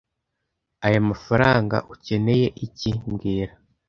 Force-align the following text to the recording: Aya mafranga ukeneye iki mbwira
Aya 0.85 0.99
mafranga 1.09 1.77
ukeneye 1.93 2.47
iki 2.65 2.91
mbwira 3.07 3.53